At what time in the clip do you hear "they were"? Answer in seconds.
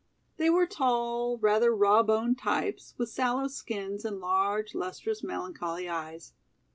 0.37-0.65